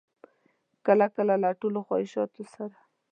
[0.85, 2.77] کله کله له ټولو خواهشاتو سره.